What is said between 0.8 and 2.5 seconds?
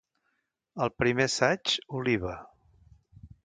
Al primer assaig, oliva!